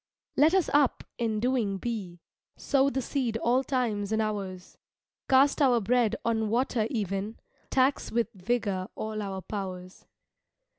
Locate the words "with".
8.11-8.33